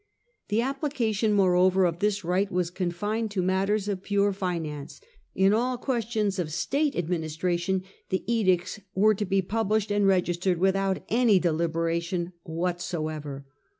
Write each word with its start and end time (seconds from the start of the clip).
The 0.47 0.61
applica 0.61 1.13
tion 1.13 1.31
moreover 1.31 1.85
of 1.85 1.99
this 1.99 2.23
right 2.23 2.51
was 2.51 2.71
confined 2.71 3.29
to 3.29 3.43
matters 3.43 3.87
of 3.87 4.01
pure 4.01 4.33
finance; 4.33 4.99
in 5.35 5.53
all 5.53 5.77
questions 5.77 6.39
of 6.39 6.51
State 6.51 6.95
administration 6.95 7.83
the 8.09 8.23
edicts 8.25 8.79
were 8.95 9.13
to 9.13 9.25
be 9.25 9.43
published 9.43 9.91
and 9.91 10.07
registered 10.07 10.57
without 10.57 11.03
any 11.09 11.37
deliberation 11.37 12.33
whatsoever. 12.41 13.45